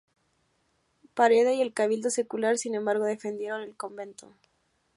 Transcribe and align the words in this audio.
Pereda 1.13 1.53
y 1.53 1.61
el 1.61 1.73
Cabildo 1.73 2.09
Secular, 2.09 2.57
sin 2.57 2.73
embargo, 2.73 3.05
defendieron 3.05 3.61
el 3.61 3.75
Convento. 3.75 4.33